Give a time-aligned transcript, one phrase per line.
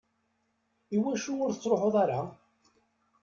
[0.95, 2.21] Iwacu ur tettruḥeḍ ara?